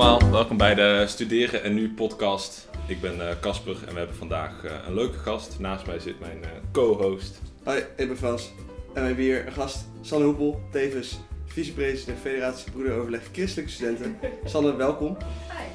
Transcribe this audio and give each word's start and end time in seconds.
allemaal, 0.00 0.30
welkom 0.30 0.56
bij 0.56 0.74
de 0.74 1.04
Studeren 1.06 1.62
en 1.62 1.74
Nu 1.74 1.90
podcast. 1.90 2.68
Ik 2.86 3.00
ben 3.00 3.28
eh, 3.28 3.36
Casper 3.40 3.76
en 3.86 3.92
we 3.92 3.98
hebben 3.98 4.16
vandaag 4.16 4.64
eh, 4.64 4.72
een 4.86 4.94
leuke 4.94 5.18
gast. 5.18 5.58
Naast 5.58 5.86
mij 5.86 5.98
zit 5.98 6.20
mijn 6.20 6.44
eh, 6.44 6.50
co-host. 6.72 7.40
Hoi, 7.64 7.78
ik 7.96 8.08
ben 8.08 8.16
Frans. 8.16 8.52
En 8.94 9.00
we 9.00 9.06
hebben 9.06 9.24
hier 9.24 9.46
een 9.46 9.52
gast, 9.52 9.86
Sanne 10.00 10.24
Hoepel, 10.24 10.60
tevens 10.70 11.18
vicepresident 11.46 12.18
Federatie 12.18 12.70
Broederoverleg 12.70 13.28
Christelijke 13.32 13.72
Studenten. 13.72 14.18
Sanne, 14.44 14.76
welkom. 14.76 15.16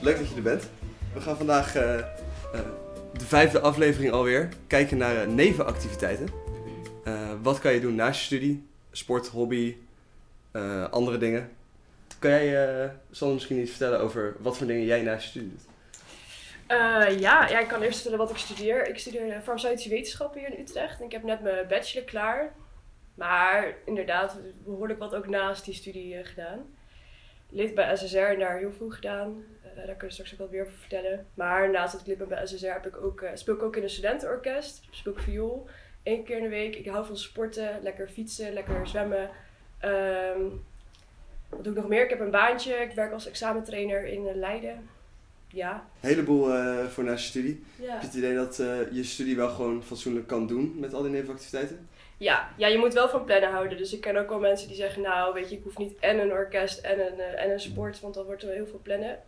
Leuk 0.01 0.17
dat 0.17 0.29
je 0.29 0.35
er 0.35 0.41
bent. 0.41 0.69
We 1.13 1.21
gaan 1.21 1.37
vandaag 1.37 1.75
eh, 1.75 1.97
eh, 1.97 2.03
de 3.13 3.25
vijfde 3.25 3.59
aflevering 3.59 4.11
alweer 4.11 4.49
kijken 4.67 4.97
naar 4.97 5.27
nevenactiviteiten. 5.27 6.27
Eh, 7.03 7.13
wat 7.41 7.59
kan 7.59 7.73
je 7.73 7.79
doen 7.79 7.95
naast 7.95 8.19
je 8.19 8.25
studie? 8.25 8.63
Sport, 8.91 9.27
hobby, 9.27 9.75
eh, 10.51 10.89
andere 10.89 11.17
dingen. 11.17 11.49
Kan 12.21 12.31
jij, 12.31 12.83
eh, 12.83 12.89
Sanne, 13.11 13.33
misschien 13.33 13.59
iets 13.59 13.69
vertellen 13.69 13.99
over 13.99 14.35
wat 14.39 14.57
voor 14.57 14.67
dingen 14.67 14.85
jij 14.85 15.01
naast 15.01 15.23
je 15.23 15.29
studie 15.29 15.49
doet? 15.49 15.65
Eh, 16.67 17.19
ja, 17.19 17.59
ik 17.59 17.67
kan 17.67 17.81
eerst 17.81 18.01
vertellen 18.01 18.25
wat 18.25 18.29
ik 18.29 18.37
studeer. 18.37 18.87
Ik 18.87 18.99
studeer 18.99 19.41
farmaceutische 19.41 19.89
wetenschappen 19.89 20.39
hier 20.39 20.53
in 20.53 20.59
Utrecht. 20.59 20.99
En 20.99 21.05
ik 21.05 21.11
heb 21.11 21.23
net 21.23 21.41
mijn 21.41 21.67
bachelor 21.67 22.05
klaar. 22.05 22.53
Maar 23.21 23.75
inderdaad, 23.85 24.37
behoorlijk 24.63 24.99
wat 24.99 25.15
ook 25.15 25.27
naast 25.27 25.65
die 25.65 25.73
studie 25.73 26.15
eh, 26.15 26.25
gedaan. 26.25 26.75
Lid 27.49 27.75
bij 27.75 27.95
SSR 27.95 28.17
en 28.17 28.39
daar 28.39 28.57
heel 28.57 28.71
veel 28.71 28.89
gedaan. 28.89 29.43
Eh, 29.61 29.85
daar 29.85 29.95
kun 29.95 30.07
je 30.07 30.13
straks 30.13 30.33
ook 30.33 30.37
wel 30.37 30.49
weer 30.49 30.61
over 30.61 30.73
vertellen. 30.73 31.27
Maar 31.33 31.69
naast 31.69 31.91
dat 31.91 32.01
ik 32.01 32.07
lid 32.07 32.17
ben 32.17 32.27
bij 32.27 32.45
SSR 32.45 32.65
heb 32.65 32.85
ik 32.85 33.03
ook, 33.03 33.21
eh, 33.21 33.31
speel 33.33 33.55
ik 33.55 33.63
ook 33.63 33.75
in 33.75 33.83
een 33.83 33.89
studentenorkest. 33.89 34.87
Speel 34.91 35.13
ik 35.13 35.19
viool. 35.19 35.67
Eén 36.03 36.23
keer 36.23 36.37
in 36.37 36.43
de 36.43 36.49
week. 36.49 36.75
Ik 36.75 36.87
hou 36.87 37.05
van 37.05 37.17
sporten. 37.17 37.79
Lekker 37.81 38.09
fietsen, 38.09 38.53
lekker 38.53 38.87
zwemmen. 38.87 39.29
Ehm, 39.79 40.41
wat 41.51 41.63
doe 41.63 41.73
ik 41.73 41.79
nog 41.79 41.89
meer? 41.89 42.03
Ik 42.03 42.09
heb 42.09 42.19
een 42.19 42.31
baantje. 42.31 42.73
Ik 42.73 42.91
werk 42.91 43.11
als 43.11 43.27
examentrainer 43.27 44.05
in 44.05 44.27
eh, 44.27 44.35
Leiden. 44.35 44.89
Ja. 45.47 45.73
Een 46.01 46.09
heleboel 46.09 46.53
eh, 46.53 46.85
voor 46.85 47.03
naast 47.03 47.23
je 47.23 47.29
studie. 47.29 47.63
ja. 47.75 47.91
Heb 47.91 48.01
je 48.01 48.07
het 48.07 48.15
idee 48.15 48.35
dat 48.35 48.59
eh, 48.59 48.91
je 48.91 49.03
studie 49.03 49.35
wel 49.35 49.49
gewoon 49.49 49.83
fatsoenlijk 49.83 50.27
kan 50.27 50.47
doen 50.47 50.75
met 50.79 50.93
al 50.93 51.01
die 51.01 51.11
nevenactiviteiten? 51.11 51.89
Ja, 52.17 52.49
ja, 52.57 52.67
je 52.67 52.77
moet 52.77 52.93
wel 52.93 53.09
van 53.09 53.25
plannen 53.25 53.51
houden. 53.51 53.77
Dus 53.77 53.93
ik 53.93 54.01
ken 54.01 54.17
ook 54.17 54.29
wel 54.29 54.39
mensen 54.39 54.67
die 54.67 54.77
zeggen, 54.77 55.01
nou 55.01 55.33
weet 55.33 55.49
je, 55.49 55.55
ik 55.55 55.63
hoef 55.63 55.77
niet 55.77 55.99
en 55.99 56.19
een 56.19 56.31
orkest 56.31 56.79
en 56.79 56.99
een, 56.99 57.19
en 57.19 57.51
een 57.51 57.59
sport, 57.59 57.99
want 57.99 58.13
dan 58.13 58.25
wordt 58.25 58.43
er 58.43 58.53
heel 58.53 58.67
veel 58.67 58.79
plannen. 58.83 59.19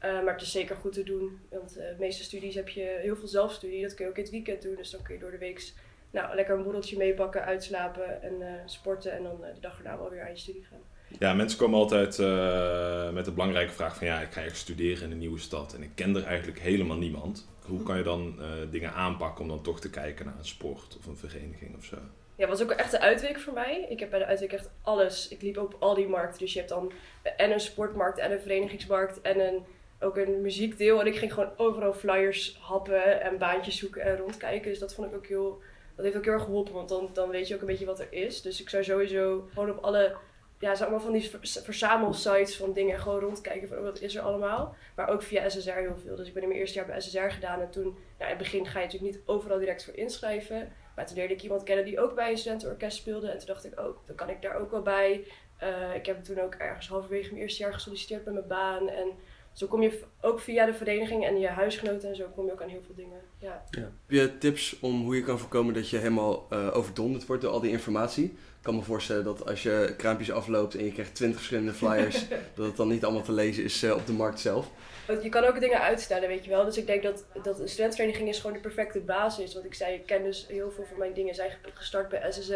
Maar 0.00 0.32
het 0.32 0.42
is 0.42 0.52
zeker 0.52 0.76
goed 0.76 0.92
te 0.92 1.02
doen, 1.02 1.40
want 1.48 1.74
de 1.74 1.94
meeste 1.98 2.22
studies 2.22 2.54
heb 2.54 2.68
je 2.68 2.98
heel 3.00 3.16
veel 3.16 3.28
zelfstudie. 3.28 3.82
Dat 3.82 3.94
kun 3.94 4.04
je 4.04 4.10
ook 4.10 4.16
in 4.16 4.22
het 4.22 4.32
weekend 4.32 4.62
doen, 4.62 4.74
dus 4.74 4.90
dan 4.90 5.02
kun 5.02 5.14
je 5.14 5.20
door 5.20 5.30
de 5.30 5.38
week 5.38 5.72
nou, 6.10 6.34
lekker 6.34 6.56
een 6.56 6.62
borreltje 6.62 6.96
meepakken, 6.96 7.44
uitslapen 7.44 8.22
en 8.22 8.42
eh, 8.42 8.52
sporten 8.64 9.12
en 9.12 9.22
dan 9.22 9.44
eh, 9.44 9.54
de 9.54 9.60
dag 9.60 9.78
erna 9.78 9.98
wel 9.98 10.10
weer 10.10 10.22
aan 10.22 10.30
je 10.30 10.36
studie 10.36 10.64
gaan. 10.64 10.78
Ja, 11.18 11.34
mensen 11.34 11.58
komen 11.58 11.78
altijd 11.78 12.18
eh, 12.18 13.10
met 13.10 13.24
de 13.24 13.32
belangrijke 13.32 13.72
vraag 13.72 13.96
van 13.96 14.06
ja, 14.06 14.20
ik 14.20 14.32
ga 14.32 14.40
ergens 14.40 14.60
studeren 14.60 15.04
in 15.04 15.10
een 15.10 15.18
nieuwe 15.18 15.38
stad 15.38 15.74
en 15.74 15.82
ik 15.82 15.90
ken 15.94 16.16
er 16.16 16.24
eigenlijk 16.24 16.60
helemaal 16.60 16.96
niemand. 16.96 17.48
Hoe 17.66 17.82
kan 17.82 17.96
je 17.96 18.02
dan 18.02 18.38
dingen 18.70 18.92
aanpakken 18.92 19.42
om 19.42 19.48
dan 19.48 19.62
toch 19.62 19.80
te 19.80 19.90
kijken 19.90 20.26
naar 20.26 20.38
een 20.38 20.44
sport 20.44 20.96
of 20.98 21.06
een 21.06 21.16
vereniging 21.16 21.76
of 21.76 21.84
zo? 21.84 21.96
Ja, 22.40 22.46
was 22.46 22.62
ook 22.62 22.70
echt 22.70 22.90
de 22.90 23.00
uitweek 23.00 23.38
voor 23.38 23.52
mij. 23.52 23.86
Ik 23.88 24.00
heb 24.00 24.10
bij 24.10 24.18
de 24.18 24.24
uitweek 24.24 24.52
echt 24.52 24.70
alles. 24.82 25.28
Ik 25.28 25.42
liep 25.42 25.58
op 25.58 25.76
al 25.78 25.94
die 25.94 26.08
markten. 26.08 26.38
Dus 26.38 26.52
je 26.52 26.58
hebt 26.58 26.70
dan 26.70 26.92
en 27.36 27.50
een 27.50 27.60
sportmarkt 27.60 28.18
en 28.18 28.32
een 28.32 28.40
verenigingsmarkt 28.40 29.20
en 29.20 29.40
een, 29.40 29.64
ook 30.00 30.16
een 30.16 30.40
muziekdeel. 30.40 31.00
En 31.00 31.06
ik 31.06 31.16
ging 31.16 31.32
gewoon 31.32 31.52
overal 31.56 31.92
flyers 31.92 32.58
happen 32.60 33.22
en 33.22 33.38
baantjes 33.38 33.78
zoeken 33.78 34.02
en 34.02 34.16
rondkijken. 34.16 34.70
Dus 34.70 34.78
dat 34.78 34.94
vond 34.94 35.08
ik 35.08 35.16
ook 35.16 35.26
heel, 35.26 35.62
dat 35.96 36.04
heeft 36.04 36.16
ook 36.16 36.24
heel 36.24 36.32
erg 36.32 36.42
geholpen. 36.42 36.74
Want 36.74 36.88
dan, 36.88 37.10
dan 37.12 37.30
weet 37.30 37.48
je 37.48 37.54
ook 37.54 37.60
een 37.60 37.66
beetje 37.66 37.86
wat 37.86 38.00
er 38.00 38.12
is. 38.12 38.42
Dus 38.42 38.60
ik 38.60 38.68
zou 38.68 38.84
sowieso 38.84 39.48
gewoon 39.52 39.70
op 39.70 39.84
alle, 39.84 40.16
ja, 40.58 40.74
zeg 40.74 40.90
maar 40.90 41.00
van 41.00 41.12
die 41.12 41.30
verzamelsites 41.62 42.56
van 42.56 42.72
dingen 42.72 43.00
gewoon 43.00 43.20
rondkijken 43.20 43.68
van 43.68 43.78
oh, 43.78 43.82
wat 43.82 44.00
is 44.00 44.14
er 44.14 44.22
allemaal. 44.22 44.74
Maar 44.96 45.08
ook 45.08 45.22
via 45.22 45.48
SSR 45.48 45.70
heel 45.70 45.98
veel. 45.98 46.16
Dus 46.16 46.28
ik 46.28 46.34
ben 46.34 46.42
in 46.42 46.48
mijn 46.48 46.60
eerste 46.60 46.78
jaar 46.78 46.86
bij 46.86 47.00
SSR 47.00 47.18
gedaan. 47.18 47.60
En 47.60 47.70
toen, 47.70 47.82
nou, 47.82 48.30
in 48.30 48.36
het 48.36 48.38
begin 48.38 48.66
ga 48.66 48.78
je 48.78 48.84
natuurlijk 48.84 49.12
niet 49.12 49.22
overal 49.26 49.58
direct 49.58 49.84
voor 49.84 49.94
inschrijven. 49.94 50.72
Maar 50.96 51.06
toen 51.06 51.16
leerde 51.16 51.34
ik 51.34 51.42
iemand 51.42 51.62
kennen 51.62 51.84
die 51.84 52.00
ook 52.00 52.14
bij 52.14 52.30
een 52.30 52.38
studentenorkest 52.38 52.96
speelde. 52.96 53.30
En 53.30 53.38
toen 53.38 53.46
dacht 53.46 53.64
ik, 53.64 53.80
oh, 53.80 53.96
dan 54.06 54.16
kan 54.16 54.28
ik 54.28 54.42
daar 54.42 54.54
ook 54.54 54.70
wel 54.70 54.82
bij. 54.82 55.24
Eh, 55.56 55.94
ik 55.94 56.06
heb 56.06 56.24
toen 56.24 56.40
ook 56.40 56.54
ergens 56.54 56.88
halverwege 56.88 57.30
mijn 57.30 57.42
eerste 57.42 57.62
jaar 57.62 57.72
gesolliciteerd 57.72 58.24
bij 58.24 58.32
mijn 58.32 58.46
baan. 58.46 58.88
En 58.88 59.12
zo 59.52 59.66
kom 59.66 59.82
je 59.82 60.00
ook 60.20 60.40
via 60.40 60.66
de 60.66 60.74
vereniging 60.74 61.26
en 61.26 61.38
je 61.40 61.46
huisgenoten 61.48 62.08
en 62.08 62.16
zo 62.16 62.26
kom 62.34 62.46
je 62.46 62.52
ook 62.52 62.62
aan 62.62 62.68
heel 62.68 62.82
veel 62.86 62.94
dingen. 62.94 63.20
Ja. 63.38 63.64
Ja. 63.70 63.80
Heb 63.80 63.90
je 64.06 64.38
tips 64.38 64.76
om 64.80 65.04
hoe 65.04 65.16
je 65.16 65.22
kan 65.22 65.38
voorkomen 65.38 65.74
dat 65.74 65.88
je 65.90 65.96
helemaal 65.96 66.46
eh, 66.50 66.76
overdonderd 66.76 67.26
wordt 67.26 67.42
door 67.42 67.52
al 67.52 67.60
die 67.60 67.70
informatie? 67.70 68.24
Ik 68.24 68.66
kan 68.66 68.74
me 68.76 68.82
voorstellen 68.82 69.24
dat 69.24 69.46
als 69.46 69.62
je 69.62 69.94
kraampjes 69.96 70.30
afloopt 70.32 70.74
en 70.74 70.84
je 70.84 70.92
krijgt 70.92 71.14
20 71.14 71.36
verschillende 71.38 71.72
flyers, 71.72 72.28
dat 72.54 72.66
het 72.66 72.76
dan 72.76 72.88
niet 72.88 73.04
allemaal 73.04 73.22
te 73.22 73.32
lezen 73.32 73.64
is 73.64 73.82
eh, 73.82 73.94
op 73.94 74.06
de 74.06 74.12
markt 74.12 74.40
zelf. 74.40 74.70
Want 75.06 75.22
Je 75.22 75.28
kan 75.28 75.44
ook 75.44 75.60
dingen 75.60 75.80
uitstellen, 75.80 76.28
weet 76.28 76.44
je 76.44 76.50
wel. 76.50 76.64
Dus 76.64 76.76
ik 76.76 76.86
denk 76.86 77.02
dat, 77.02 77.24
dat 77.42 77.60
een 77.60 77.68
studentenvereniging 77.68 78.28
is 78.28 78.38
gewoon 78.38 78.52
de 78.56 78.62
perfecte 78.62 79.00
basis. 79.00 79.54
Want 79.54 79.64
ik 79.66 79.74
zei, 79.74 79.94
ik 79.94 80.06
ken 80.06 80.22
dus 80.22 80.46
heel 80.48 80.70
veel 80.70 80.84
van 80.84 80.98
mijn 80.98 81.12
dingen 81.12 81.34
zijn 81.34 81.50
ge- 81.50 81.56
gestart 81.74 82.08
bij 82.08 82.32
SSR. 82.32 82.54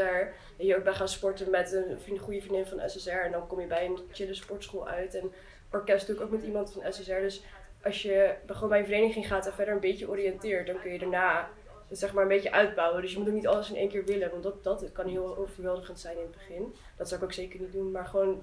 En 0.59 0.67
je 0.67 0.77
ook 0.77 0.85
bij 0.85 0.93
gaan 0.95 1.09
sporten 1.09 1.51
met 1.51 1.73
een 1.73 2.01
vriend, 2.01 2.21
goede 2.21 2.41
vriendin 2.41 2.67
van 2.67 2.91
SSR. 2.91 3.09
En 3.11 3.33
dan 3.33 3.47
kom 3.47 3.61
je 3.61 3.67
bij 3.67 3.85
een 3.87 3.99
chille 4.13 4.35
sportschool 4.35 4.89
uit. 4.89 5.15
En 5.15 5.33
orkest 5.75 6.07
doe 6.07 6.17
ik 6.17 6.23
ook 6.23 6.31
met 6.31 6.43
iemand 6.43 6.73
van 6.73 6.93
SSR. 6.93 7.21
Dus 7.21 7.43
als 7.83 8.03
je 8.03 8.35
gewoon 8.47 8.69
bij 8.69 8.79
een 8.79 8.85
vereniging 8.85 9.27
gaat 9.27 9.47
en 9.47 9.53
verder 9.53 9.75
een 9.75 9.81
beetje 9.81 10.09
oriënteert, 10.09 10.67
dan 10.67 10.81
kun 10.81 10.93
je 10.93 10.99
daarna 10.99 11.49
het 11.89 11.99
zeg 11.99 12.13
maar 12.13 12.23
een 12.23 12.29
beetje 12.29 12.53
uitbouwen. 12.53 13.03
Dus 13.03 13.13
je 13.13 13.19
moet 13.19 13.29
ook 13.29 13.35
niet 13.35 13.47
alles 13.47 13.71
in 13.71 13.77
één 13.77 13.89
keer 13.89 14.05
willen, 14.05 14.31
want 14.31 14.43
dat, 14.43 14.65
dat 14.65 14.93
kan 14.93 15.09
heel 15.09 15.37
overweldigend 15.37 16.01
zijn 16.01 16.17
in 16.17 16.23
het 16.23 16.33
begin. 16.33 16.75
Dat 16.97 17.09
zou 17.09 17.21
ik 17.21 17.27
ook 17.27 17.33
zeker 17.33 17.61
niet 17.61 17.73
doen, 17.73 17.91
maar 17.91 18.07
gewoon 18.07 18.43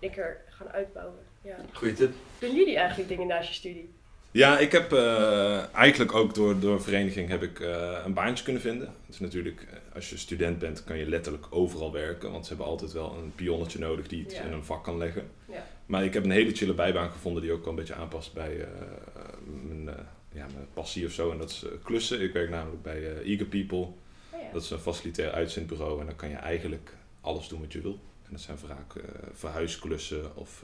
lekker 0.00 0.44
gaan 0.48 0.68
uitbouwen. 0.68 1.18
Ja. 1.42 1.56
Goeie 1.72 1.94
tip. 1.94 2.12
Doen 2.38 2.54
jullie 2.54 2.76
eigenlijk 2.76 3.08
dingen 3.08 3.26
naast 3.26 3.48
je 3.48 3.54
studie? 3.54 3.94
Ja, 4.34 4.58
ik 4.58 4.72
heb 4.72 4.92
eh, 4.92 5.74
eigenlijk 5.74 6.14
ook 6.14 6.34
door, 6.34 6.58
door 6.60 6.72
een 6.72 6.80
vereniging 6.80 7.28
heb 7.28 7.42
ik 7.42 7.60
eh, 7.60 7.98
een 8.04 8.12
baantje 8.14 8.44
kunnen 8.44 8.62
vinden. 8.62 8.86
Het 8.86 9.14
is 9.14 9.18
natuurlijk, 9.20 9.66
eh, 9.70 9.94
als 9.94 10.10
je 10.10 10.16
student 10.16 10.58
bent, 10.58 10.84
kan 10.84 10.98
je 10.98 11.08
letterlijk 11.08 11.46
overal 11.50 11.92
werken. 11.92 12.30
Want 12.32 12.44
ze 12.44 12.48
hebben 12.48 12.66
altijd 12.66 12.92
wel 12.92 13.14
een 13.14 13.32
pionnetje 13.34 13.78
nodig 13.78 14.08
die 14.08 14.24
Ja. 14.30 14.42
in 14.42 14.52
een 14.52 14.64
vak 14.64 14.84
kan 14.84 14.98
leggen. 14.98 15.30
Ja. 15.46 15.66
Maar 15.86 16.04
ik 16.04 16.14
heb 16.14 16.24
een 16.24 16.30
hele 16.30 16.54
chille 16.54 16.74
bijbaan 16.74 17.10
gevonden 17.10 17.42
die 17.42 17.52
ook 17.52 17.60
wel 17.60 17.68
een 17.68 17.78
beetje 17.78 17.94
aanpast 17.94 18.32
bij 18.32 18.66
mijn, 19.68 19.84
ja, 20.32 20.46
mijn 20.54 20.66
passie 20.72 21.06
of 21.06 21.12
zo. 21.12 21.30
En 21.30 21.38
dat 21.38 21.50
is 21.50 21.64
klussen. 21.82 22.20
Ik 22.20 22.32
werk 22.32 22.50
namelijk 22.50 22.82
bij 22.82 23.16
Eager 23.22 23.46
People. 23.46 23.78
Oh 23.78 23.92
ja. 24.30 24.38
Dat 24.52 24.62
is 24.62 24.70
een 24.70 24.78
facilitair 24.78 25.30
uitzendbureau 25.30 26.00
en 26.00 26.06
dan 26.06 26.16
kan 26.16 26.28
je 26.28 26.36
eigenlijk 26.36 26.94
alles 27.20 27.48
doen 27.48 27.60
wat 27.60 27.72
je 27.72 27.80
wil. 27.80 27.98
En 28.24 28.30
dat 28.30 28.40
zijn 28.40 28.58
vaak 28.58 28.92
verhuisklussen 29.32 30.36
of 30.36 30.62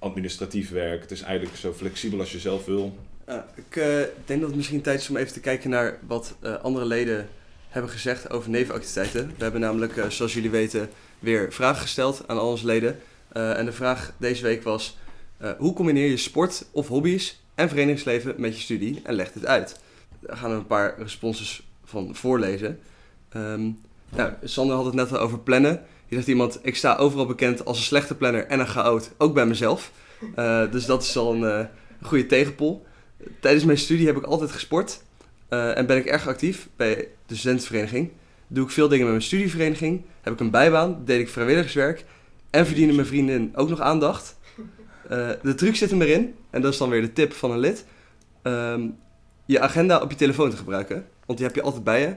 administratief 0.00 0.70
werk. 0.70 1.00
Het 1.00 1.10
is 1.10 1.22
eigenlijk 1.22 1.56
zo 1.56 1.72
flexibel 1.72 2.20
als 2.20 2.32
je 2.32 2.38
zelf 2.38 2.64
wil. 2.64 2.96
Ja, 3.26 3.46
ik 3.54 3.76
eh, 3.76 3.84
denk 4.24 4.40
dat 4.40 4.48
het 4.48 4.56
misschien 4.56 4.80
tijd 4.80 5.00
is 5.00 5.10
om 5.10 5.16
even 5.16 5.32
te 5.32 5.40
kijken 5.40 5.70
naar 5.70 5.98
wat 6.06 6.36
eh, 6.40 6.54
andere 6.62 6.84
leden 6.84 7.28
hebben 7.70 7.90
gezegd 7.90 8.30
over 8.30 8.50
nevenactiviteiten. 8.50 9.26
We 9.36 9.42
hebben 9.42 9.60
namelijk, 9.60 9.96
eh, 9.96 10.08
zoals 10.08 10.34
jullie 10.34 10.50
weten, 10.50 10.90
weer 11.18 11.52
vragen 11.52 11.82
gesteld 11.82 12.22
aan 12.26 12.38
al 12.38 12.50
onze 12.50 12.66
leden. 12.66 12.98
Eh, 13.32 13.58
en 13.58 13.64
de 13.64 13.72
vraag 13.72 14.12
deze 14.16 14.42
week 14.42 14.62
was, 14.62 14.98
eh, 15.36 15.50
hoe 15.58 15.72
combineer 15.72 16.08
je 16.08 16.16
sport 16.16 16.66
of 16.70 16.88
hobby's 16.88 17.40
en 17.54 17.68
verenigingsleven 17.68 18.34
met 18.38 18.56
je 18.56 18.62
studie 18.62 19.00
en 19.04 19.14
leg 19.14 19.32
dit 19.32 19.46
uit? 19.46 19.80
Daar 20.20 20.36
gaan 20.36 20.50
we 20.50 20.56
een 20.56 20.66
paar 20.66 20.94
responses 20.98 21.68
van 21.84 22.14
voorlezen. 22.14 22.80
Ehm, 23.28 23.70
nou, 24.08 24.32
Sander 24.44 24.76
had 24.76 24.84
het 24.84 24.94
net 24.94 25.12
al 25.12 25.18
over 25.18 25.38
plannen. 25.38 25.82
Hier 26.10 26.18
zegt 26.18 26.30
iemand, 26.30 26.58
ik 26.62 26.76
sta 26.76 26.96
overal 26.96 27.26
bekend 27.26 27.64
als 27.64 27.78
een 27.78 27.84
slechte 27.84 28.16
planner 28.16 28.46
en 28.46 28.60
een 28.60 28.66
chaot, 28.66 29.10
ook 29.18 29.34
bij 29.34 29.46
mezelf. 29.46 29.92
Eh, 30.34 30.70
dus 30.70 30.86
dat 30.86 31.02
is 31.02 31.16
al 31.16 31.34
een, 31.34 31.44
eh, 31.44 31.66
een 32.00 32.06
goede 32.06 32.26
tegenpol. 32.26 32.86
Tijdens 33.40 33.64
mijn 33.64 33.78
studie 33.78 34.06
heb 34.06 34.16
ik 34.16 34.22
altijd 34.22 34.50
gesport 34.50 35.02
eh, 35.48 35.76
en 35.76 35.86
ben 35.86 35.96
ik 35.96 36.06
erg 36.06 36.28
actief 36.28 36.68
bij 36.76 37.08
de 37.26 37.36
studentenvereniging. 37.36 38.10
Doe 38.46 38.64
ik 38.64 38.70
veel 38.70 38.88
dingen 38.88 39.04
met 39.04 39.12
mijn 39.12 39.26
studievereniging, 39.26 40.02
heb 40.20 40.32
ik 40.32 40.40
een 40.40 40.50
bijbaan, 40.50 41.02
deed 41.04 41.20
ik 41.20 41.28
vrijwilligerswerk 41.28 42.04
en 42.50 42.66
verdienen 42.66 42.94
mijn 42.94 43.06
vrienden 43.06 43.50
ook 43.54 43.68
nog 43.68 43.80
aandacht. 43.80 44.38
De 45.42 45.54
truc 45.56 45.76
zit 45.76 45.90
hem 45.90 46.02
erin, 46.02 46.34
en 46.50 46.62
dat 46.62 46.72
is 46.72 46.78
dan 46.78 46.90
weer 46.90 47.00
de 47.00 47.12
tip 47.12 47.32
van 47.32 47.50
een 47.50 47.58
lid, 47.58 47.84
ehm, 48.42 48.88
je 49.46 49.60
agenda 49.60 50.00
op 50.00 50.10
je 50.10 50.16
telefoon 50.16 50.50
te 50.50 50.56
gebruiken, 50.56 51.06
want 51.26 51.38
die 51.38 51.46
heb 51.46 51.56
je 51.56 51.62
altijd 51.62 51.84
bij 51.84 52.00
je. 52.00 52.16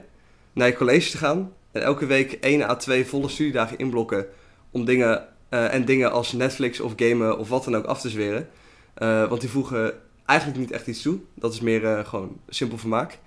Naar 0.52 0.66
je 0.66 0.76
college 0.76 1.10
te 1.10 1.18
gaan 1.18 1.52
en 1.74 1.82
elke 1.82 2.06
week 2.06 2.32
1 2.32 2.62
à 2.62 2.74
2 2.76 3.06
volle 3.06 3.28
studiedagen 3.28 3.78
inblokken 3.78 4.26
om 4.70 4.84
dingen 4.84 5.28
eh, 5.48 5.74
en 5.74 5.84
dingen 5.84 6.12
als 6.12 6.32
Netflix 6.32 6.80
of 6.80 6.92
gamen 6.96 7.38
of 7.38 7.48
wat 7.48 7.64
dan 7.64 7.76
ook 7.76 7.84
af 7.84 8.00
te 8.00 8.08
zweren. 8.08 8.48
Eh, 8.94 9.28
want 9.28 9.40
die 9.40 9.50
voegen 9.50 9.92
eigenlijk 10.26 10.58
niet 10.60 10.70
echt 10.70 10.86
iets 10.86 11.02
toe. 11.02 11.18
Dat 11.34 11.52
is 11.52 11.60
meer 11.60 11.84
eh, 11.84 12.04
gewoon 12.06 12.40
simpel 12.48 12.78
vermaak. 12.78 13.18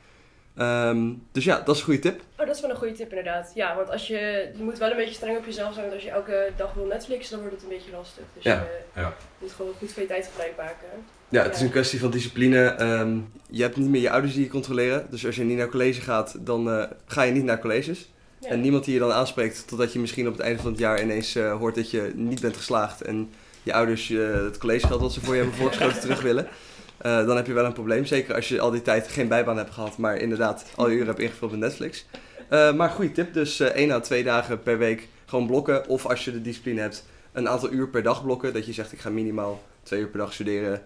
Ehm, 0.56 1.14
dus 1.32 1.44
ja, 1.44 1.60
dat 1.62 1.76
is 1.76 1.80
een 1.82 1.86
goede 1.86 2.00
tip. 2.00 2.22
Oh, 2.40 2.46
dat 2.46 2.56
is 2.56 2.62
wel 2.62 2.70
een 2.70 2.76
goede 2.76 2.94
tip 2.94 3.10
inderdaad. 3.10 3.52
Ja, 3.56 3.76
want 3.76 3.90
als 3.92 4.08
je, 4.08 4.50
je 4.58 4.64
moet 4.64 4.78
wel 4.78 4.92
een 4.92 4.98
beetje 4.98 5.14
streng 5.14 5.38
op 5.38 5.46
jezelf 5.46 5.70
zijn. 5.74 5.82
Want 5.86 5.96
als 5.96 6.04
je 6.04 6.10
elke 6.12 6.52
dag 6.56 6.74
wil 6.74 6.86
Netflixen, 6.86 7.32
dan 7.32 7.40
wordt 7.40 7.56
het 7.56 7.64
een 7.64 7.78
beetje 7.78 7.92
lastig. 7.92 8.24
Dus 8.34 8.44
Ja. 8.44 8.54
je 8.94 9.02
Ja. 9.02 9.14
moet 9.38 9.52
gewoon 9.52 9.74
goed 9.78 9.92
van 9.92 10.02
je 10.02 10.08
tijd 10.08 10.26
gebruik 10.28 10.54
maken. 10.58 10.88
Ja, 11.30 11.44
het 11.44 11.56
is 11.56 11.62
een 11.62 11.70
kwestie 11.70 12.00
van 12.00 12.12
discipline. 12.12 12.66
Ehm, 12.68 13.18
je 13.50 13.62
hebt 13.62 13.76
niet 13.78 13.90
meer 13.90 14.02
je 14.02 14.10
ouders 14.10 14.34
die 14.34 14.44
je 14.44 14.50
controleren. 14.50 15.08
Dus 15.10 15.26
als 15.26 15.36
je 15.36 15.44
niet 15.44 15.58
naar 15.58 15.70
college 15.70 16.02
gaat, 16.02 16.46
dan 16.46 16.70
eh, 16.70 16.84
ga 17.06 17.22
je 17.22 17.32
niet 17.32 17.44
naar 17.44 17.60
colleges. 17.60 18.12
En 18.42 18.62
niemand 18.62 18.84
die 18.86 18.94
je 18.94 19.00
dan 19.00 19.12
aanspreekt, 19.12 19.68
totdat 19.68 19.94
je 19.94 20.00
misschien 20.00 20.28
op 20.28 20.34
het 20.34 20.42
einde 20.42 20.62
van 20.62 20.72
het 20.72 20.80
jaar 20.80 21.02
ineens 21.02 21.36
eh, 21.36 21.58
hoort 21.58 21.76
dat 21.76 21.92
je 21.92 22.12
niet 22.16 22.42
bent 22.42 22.58
geslaagd 22.58 23.02
en 23.02 23.30
je 23.64 23.74
ouders 23.74 24.08
je, 24.08 24.20
het 24.20 24.58
collegegeld 24.58 25.02
dat 25.02 25.14
ze 25.14 25.22
voor 25.22 25.36
je 25.36 25.42
hebben 25.42 25.60
voorgeschoten 25.60 26.00
terug 26.06 26.22
willen. 26.22 26.48
eh, 26.98 27.26
dan 27.26 27.36
heb 27.36 27.48
je 27.48 27.54
wel 27.54 27.66
een 27.66 27.74
probleem. 27.74 28.06
Zeker 28.06 28.36
als 28.36 28.48
je 28.50 28.60
al 28.60 28.72
die 28.72 28.82
tijd 28.82 29.08
geen 29.08 29.28
bijbaan 29.28 29.58
hebt 29.58 29.72
gehad, 29.74 29.98
maar 29.98 30.18
inderdaad 30.18 30.66
al 30.76 30.88
je 30.90 30.96
uren 30.96 31.08
hebt 31.08 31.20
ingevuld 31.20 31.52
met 31.52 31.60
Netflix. 31.60 32.06
Maar 32.50 32.90
goede 32.90 33.12
tip, 33.12 33.34
dus 33.34 33.60
één 33.60 33.92
à 33.92 34.00
twee 34.00 34.24
dagen 34.24 34.64
per 34.64 34.78
week 34.78 35.08
gewoon 35.26 35.48
blokken. 35.48 35.88
Of 35.88 36.06
als 36.06 36.26
je 36.26 36.32
de 36.32 36.42
discipline 36.42 36.82
hebt, 36.82 37.06
een 37.32 37.50
aantal 37.50 37.72
uur 37.72 37.90
per 37.90 38.04
dag 38.04 38.24
blokken. 38.24 38.54
Dat 38.54 38.66
je 38.66 38.74
zegt, 38.74 38.92
ik 38.92 39.00
ga 39.00 39.10
minimaal 39.10 39.64
twee 39.84 40.00
uur 40.00 40.08
per 40.08 40.20
dag 40.20 40.34
studeren, 40.34 40.82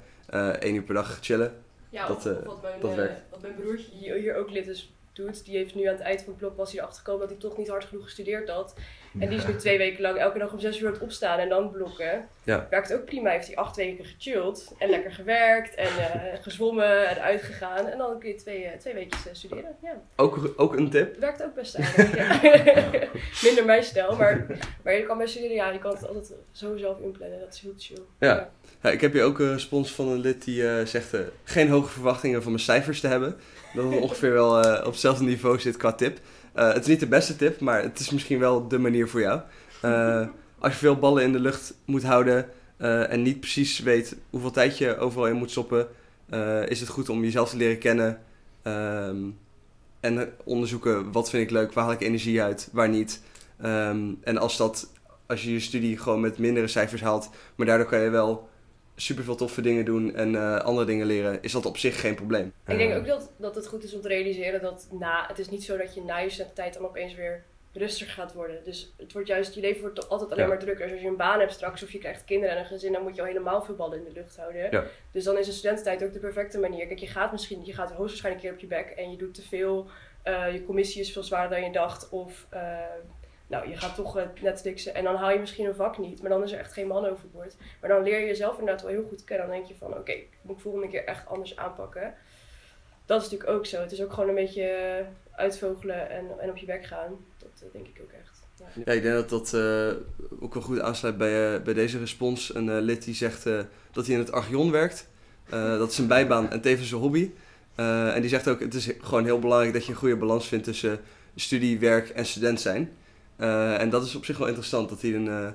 één 0.59 0.75
uur 0.75 0.81
per 0.83 0.93
dag 0.93 1.17
chillen. 1.21 1.53
Ja, 1.89 2.07
Dat, 2.07 2.17
of, 2.17 2.25
of 2.25 2.45
wat, 2.45 2.61
mijn, 2.61 2.73
dat 2.81 2.95
werkt. 2.95 3.21
wat 3.31 3.41
mijn 3.41 3.55
broertje 3.55 3.91
hier, 3.99 4.15
hier 4.15 4.35
ook 4.35 4.51
lid 4.51 4.67
is 4.67 4.93
doet. 5.13 5.45
Die 5.45 5.57
heeft 5.57 5.75
nu 5.75 5.85
aan 5.85 5.93
het 5.93 6.03
eind 6.03 6.19
van 6.21 6.29
het 6.29 6.37
blok 6.37 6.57
was 6.57 6.71
hij 6.71 6.79
erachter 6.79 7.03
gekomen 7.03 7.21
dat 7.27 7.29
hij 7.29 7.49
toch 7.49 7.57
niet 7.57 7.67
hard 7.67 7.85
genoeg 7.85 8.03
gestudeerd 8.03 8.49
had. 8.49 8.73
En 9.19 9.29
die 9.29 9.37
is 9.37 9.47
nu 9.47 9.55
twee 9.55 9.77
weken 9.77 10.01
lang 10.01 10.17
elke 10.17 10.39
dag 10.39 10.51
om 10.51 10.59
zes 10.59 10.79
uur 10.79 10.87
aan 10.87 10.93
het 10.93 11.01
opstaan 11.01 11.39
en 11.39 11.49
dan 11.49 11.71
blokken. 11.71 12.27
Ja. 12.43 12.67
Werkt 12.69 12.93
ook 12.93 13.05
prima. 13.05 13.29
Heeft 13.29 13.47
hij 13.47 13.55
acht 13.55 13.75
weken 13.75 14.05
gechilled 14.05 14.73
en 14.77 14.89
lekker 14.89 15.11
gewerkt 15.11 15.75
en 15.75 15.85
eh, 15.85 16.41
gezwommen 16.43 17.07
en 17.07 17.21
uitgegaan. 17.21 17.87
En 17.87 17.97
dan 17.97 18.19
kun 18.19 18.29
je 18.29 18.35
twee, 18.35 18.63
eh, 18.63 18.79
twee 18.79 18.93
weken 18.93 19.17
studeren. 19.31 19.75
Ja, 19.81 20.01
Ook, 20.15 20.53
ook 20.55 20.75
een 20.77 20.89
tip. 20.89 21.17
werkt 21.17 21.43
ook 21.43 21.53
best 21.53 21.75
aardig. 21.75 22.15
ja. 22.21 22.89
Minder 23.43 23.65
mijn 23.65 23.83
stijl, 23.83 24.15
maar, 24.15 24.45
maar 24.83 24.93
je 24.93 25.03
kan 25.03 25.17
bij 25.17 25.27
studeren, 25.27 25.55
ja, 25.55 25.71
je 25.71 25.79
kan 25.79 25.93
het 25.93 26.07
altijd 26.07 26.33
zo 26.51 26.77
zelf 26.77 26.99
inplannen. 26.99 27.39
Dat 27.39 27.53
is 27.53 27.59
heel 27.59 27.73
chill. 27.77 28.01
Ja. 28.19 28.27
Ja, 28.35 28.51
ik 28.89 29.01
heb 29.01 29.13
hier 29.13 29.23
ook 29.23 29.39
een 29.39 29.51
respons 29.51 29.91
van 29.91 30.07
een 30.07 30.19
lid 30.19 30.43
die 30.43 30.67
eh, 30.67 30.85
zegt 30.85 31.13
eh, 31.13 31.19
geen 31.43 31.69
hoge 31.69 31.91
verwachtingen 31.91 32.41
van 32.41 32.51
mijn 32.51 32.63
cijfers 32.63 32.99
te 32.99 33.07
hebben. 33.07 33.35
Dat 33.73 33.91
het 33.91 34.01
ongeveer 34.01 34.31
wel 34.31 34.61
eh, 34.61 34.85
op 34.85 34.91
hetzelfde 34.91 35.23
niveau 35.23 35.59
zit 35.59 35.77
qua 35.77 35.93
tip. 35.93 36.19
Het 36.53 36.81
is 36.81 36.87
niet 36.87 36.99
de 36.99 37.07
beste 37.07 37.35
tip, 37.35 37.59
maar 37.59 37.83
het 37.83 37.99
is 37.99 38.09
misschien 38.09 38.39
wel 38.39 38.67
de 38.67 38.77
manier 38.77 39.09
voor 39.09 39.19
jou. 39.19 39.41
Als 40.59 40.73
je 40.73 40.79
veel 40.79 40.95
ballen 40.95 41.23
in 41.23 41.31
de 41.31 41.39
lucht 41.39 41.73
moet 41.85 42.03
houden 42.03 42.49
en 43.09 43.21
niet 43.21 43.39
precies 43.39 43.79
weet 43.79 44.15
hoeveel 44.29 44.51
tijd 44.51 44.77
je 44.77 44.97
overal 44.97 45.27
in 45.27 45.35
moet 45.35 45.51
stoppen, 45.51 45.87
is 46.67 46.79
het 46.79 46.89
goed 46.89 47.09
om 47.09 47.23
jezelf 47.23 47.49
te 47.49 47.57
leren 47.57 47.77
kennen. 47.77 48.19
ehm, 48.63 49.17
en 49.99 50.33
onderzoeken 50.43 51.11
wat 51.11 51.29
vind 51.29 51.43
ik 51.43 51.51
leuk, 51.51 51.73
waar 51.73 51.83
haal 51.83 51.93
ik 51.93 52.01
energie 52.01 52.41
uit, 52.41 52.69
waar 52.71 52.89
niet. 52.89 53.21
Ehm, 53.61 53.99
en 54.23 54.37
als, 54.37 54.57
dat, 54.57 54.91
als 55.25 55.43
je 55.43 55.53
je 55.53 55.59
studie 55.59 55.97
gewoon 55.97 56.19
met 56.19 56.37
mindere 56.37 56.67
cijfers 56.67 57.01
haalt, 57.01 57.29
maar 57.55 57.65
daardoor 57.65 57.87
kan 57.87 57.99
je 57.99 58.09
wel 58.09 58.49
super 59.01 59.23
veel 59.23 59.35
toffe 59.35 59.61
dingen 59.61 59.85
doen 59.85 60.15
en 60.15 60.35
eh, 60.35 60.57
andere 60.57 60.85
dingen 60.85 61.05
leren, 61.05 61.37
is 61.41 61.51
dat 61.51 61.65
op 61.65 61.77
zich 61.77 61.99
geen 62.01 62.15
probleem. 62.15 62.53
Ik 62.67 62.77
denk 62.77 62.95
ook 62.95 63.05
dat, 63.07 63.31
dat 63.37 63.55
het 63.55 63.67
goed 63.67 63.83
is 63.83 63.93
om 63.93 64.01
te 64.01 64.07
realiseren 64.07 64.61
dat 64.61 64.87
na, 64.91 65.25
het 65.27 65.39
is 65.39 65.49
niet 65.49 65.63
zo 65.63 65.77
dat 65.77 65.93
je 65.95 66.01
na 66.03 66.17
je 66.17 66.29
studententijd 66.29 66.73
dan 66.73 66.85
opeens 66.85 67.15
weer 67.15 67.43
rustiger 67.73 68.13
gaat 68.13 68.33
worden. 68.33 68.63
Dus 68.63 68.93
het 68.97 69.13
wordt 69.13 69.27
juist, 69.27 69.53
je 69.55 69.61
leven 69.61 69.81
wordt 69.81 69.95
toch 69.95 70.09
altijd 70.09 70.31
alleen 70.31 70.43
Ja. 70.43 70.49
maar 70.49 70.59
drukker. 70.59 70.83
Dus 70.85 70.93
als 70.93 71.01
je 71.01 71.07
een 71.07 71.15
baan 71.15 71.39
hebt 71.39 71.53
straks 71.53 71.83
of 71.83 71.91
je 71.91 71.97
krijgt 71.97 72.23
kinderen 72.25 72.55
en 72.55 72.61
een 72.61 72.67
gezin, 72.67 72.93
dan 72.93 73.01
moet 73.03 73.15
je 73.15 73.21
al 73.21 73.27
helemaal 73.27 73.61
veel 73.63 73.75
ballen 73.75 73.97
in 73.97 74.03
de 74.03 74.11
lucht 74.13 74.37
houden. 74.37 74.67
Ja. 74.71 74.83
Dus 75.11 75.23
dan 75.23 75.37
is 75.37 75.45
de 75.45 75.51
studententijd 75.51 76.03
ook 76.03 76.13
de 76.13 76.19
perfecte 76.19 76.59
manier. 76.59 76.87
Kijk, 76.87 76.99
je 76.99 77.07
gaat 77.07 77.31
misschien, 77.31 77.65
je 77.65 77.73
gaat 77.73 77.91
hoogstwaarschijnlijk 77.91 78.43
een 78.43 78.49
keer 78.57 78.65
op 78.65 78.69
je 78.69 78.83
bek 78.85 78.97
en 78.97 79.11
je 79.11 79.17
doet 79.17 79.33
te 79.33 79.41
veel. 79.41 79.87
eh, 80.23 80.53
je 80.53 80.65
commissie 80.65 81.01
is 81.01 81.11
veel 81.11 81.23
zwaarder 81.23 81.57
dan 81.57 81.67
je 81.67 81.73
dacht. 81.73 82.09
Of 82.09 82.47
eh, 82.49 82.77
nou, 83.51 83.69
je 83.69 83.77
gaat 83.77 83.95
toch 83.95 84.17
eh, 84.17 84.23
Netflixen 84.41 84.95
en 84.95 85.03
dan 85.03 85.15
haal 85.15 85.31
je 85.31 85.39
misschien 85.39 85.65
een 85.65 85.75
vak 85.75 85.97
niet. 85.97 86.21
Maar 86.21 86.29
dan 86.29 86.43
is 86.43 86.51
er 86.51 86.59
echt 86.59 86.73
geen 86.73 86.87
man 86.87 87.05
overboord. 87.05 87.55
Maar 87.81 87.89
dan 87.89 88.03
leer 88.03 88.19
je 88.19 88.25
jezelf 88.25 88.59
inderdaad 88.59 88.81
wel 88.81 88.91
heel 88.91 89.07
goed 89.09 89.23
kennen. 89.23 89.47
Dan 89.47 89.55
denk 89.55 89.67
je 89.67 89.75
van, 89.75 89.93
oké, 89.93 90.11
ik 90.11 90.27
moet 90.41 90.55
ik 90.55 90.61
volgende 90.61 90.87
keer 90.87 91.05
echt 91.05 91.27
anders 91.27 91.55
aanpakken. 91.55 92.13
Dat 93.05 93.21
is 93.21 93.29
natuurlijk 93.29 93.57
ook 93.57 93.65
zo. 93.65 93.81
Het 93.81 93.91
is 93.91 94.03
ook 94.03 94.13
gewoon 94.13 94.29
een 94.29 94.35
beetje 94.35 94.63
eh, 94.63 95.05
uitvogelen 95.31 96.09
en, 96.09 96.25
en 96.39 96.49
op 96.49 96.57
je 96.57 96.65
bek 96.65 96.85
gaan. 96.85 97.25
Dat 97.37 97.61
eh, 97.61 97.67
denk 97.71 97.87
ik 97.87 98.01
ook 98.01 98.11
echt. 98.11 98.39
Ja. 98.85 98.91
Ik 98.93 99.01
denk 99.01 99.15
dat 99.15 99.29
dat 99.29 99.53
ook 100.41 100.53
wel 100.53 100.63
goed 100.63 100.79
aansluit 100.79 101.17
bij, 101.17 101.61
bij 101.61 101.73
deze 101.73 101.99
respons. 101.99 102.55
Een 102.55 102.81
lid 102.81 103.03
die 103.03 103.15
zegt 103.15 103.43
dat 103.91 104.05
hij 104.05 104.15
in 104.15 104.19
het 104.19 104.31
Archeon 104.31 104.71
werkt. 104.71 105.09
Dat 105.49 105.91
is 105.91 105.97
een 105.97 106.07
bijbaan 106.07 106.51
en 106.51 106.61
tevens 106.61 106.91
een 106.91 106.99
hobby. 106.99 107.31
En 107.75 108.21
die 108.21 108.29
zegt 108.29 108.47
ook, 108.47 108.59
het 108.59 108.73
is 108.73 108.91
gewoon 109.01 109.23
heel 109.23 109.39
belangrijk 109.39 109.73
dat 109.73 109.85
je 109.85 109.91
een 109.91 109.97
goede 109.97 110.17
balans 110.17 110.47
vindt 110.47 110.63
tussen 110.63 110.99
studie, 111.35 111.79
werk 111.79 112.09
en 112.09 112.25
student 112.25 112.61
zijn. 112.61 112.91
Eh, 113.41 113.81
en 113.81 113.89
dat 113.89 114.05
is 114.05 114.15
op 114.15 114.25
zich 114.25 114.37
wel 114.37 114.47
interessant, 114.47 114.89
dat 114.89 115.01
hij 115.01 115.13
een 115.13 115.27
eh, 115.27 115.47